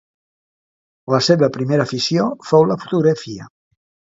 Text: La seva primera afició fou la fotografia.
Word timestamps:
La 1.15 1.19
seva 1.27 1.49
primera 1.57 1.85
afició 1.89 2.25
fou 2.49 2.67
la 2.73 2.79
fotografia. 2.87 3.49